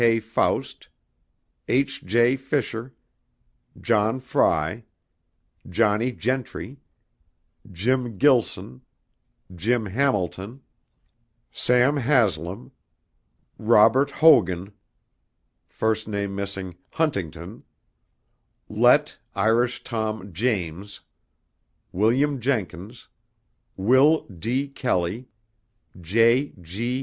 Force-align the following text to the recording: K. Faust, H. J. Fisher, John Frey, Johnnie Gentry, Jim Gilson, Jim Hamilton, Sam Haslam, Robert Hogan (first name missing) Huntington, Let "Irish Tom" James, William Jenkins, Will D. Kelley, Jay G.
K. 0.01 0.19
Faust, 0.19 0.87
H. 1.67 2.03
J. 2.03 2.35
Fisher, 2.35 2.95
John 3.79 4.19
Frey, 4.19 4.83
Johnnie 5.69 6.11
Gentry, 6.11 6.79
Jim 7.71 8.17
Gilson, 8.17 8.81
Jim 9.53 9.85
Hamilton, 9.85 10.61
Sam 11.51 11.97
Haslam, 11.97 12.71
Robert 13.59 14.09
Hogan 14.09 14.73
(first 15.67 16.07
name 16.07 16.33
missing) 16.33 16.73
Huntington, 16.93 17.61
Let 18.67 19.19
"Irish 19.35 19.83
Tom" 19.83 20.33
James, 20.33 21.01
William 21.91 22.39
Jenkins, 22.39 23.07
Will 23.77 24.21
D. 24.25 24.67
Kelley, 24.67 25.29
Jay 26.07 26.53
G. 26.59 26.99